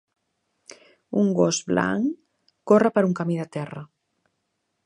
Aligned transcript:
Un 1.25 1.29
gos 1.39 1.59
blanc 1.73 2.25
corre 2.73 2.93
per 2.97 3.07
un 3.11 3.17
camí 3.23 3.41
de 3.45 3.49
terra. 3.59 3.89